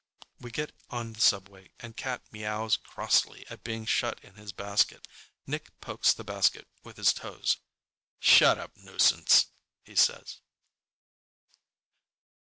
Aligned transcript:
We 0.39 0.49
get 0.49 0.71
on 0.89 1.13
the 1.13 1.21
subway 1.21 1.69
and 1.79 1.95
Cat 1.95 2.23
meows 2.31 2.75
crossly 2.75 3.45
at 3.51 3.63
being 3.63 3.85
shut 3.85 4.19
in 4.23 4.33
his 4.33 4.51
basket. 4.51 5.07
Nick 5.45 5.79
pokes 5.79 6.11
the 6.11 6.23
basket 6.23 6.67
with 6.83 6.97
his 6.97 7.13
toes. 7.13 7.57
"Shut 8.19 8.57
up, 8.57 8.75
nuisance," 8.77 9.51
he 9.83 9.95
says. 9.95 10.39